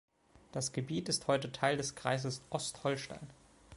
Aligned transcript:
Das 0.51 0.71
Gebiet 0.71 1.09
ist 1.09 1.27
heute 1.27 1.51
Teil 1.51 1.77
des 1.77 1.93
Kreises 1.93 2.41
Ostholstein. 2.49 3.29